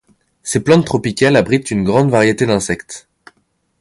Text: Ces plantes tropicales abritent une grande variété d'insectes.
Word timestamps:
Ces 0.41 0.61
plantes 0.63 0.87
tropicales 0.87 1.35
abritent 1.35 1.69
une 1.69 1.83
grande 1.83 2.09
variété 2.09 2.47
d'insectes. 2.47 3.07